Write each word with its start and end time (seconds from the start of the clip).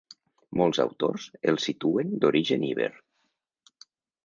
Molts 0.61 0.79
autors 0.83 1.27
els 1.51 1.67
situen 1.69 2.17
d'origen 2.25 2.67
iber. 2.71 2.91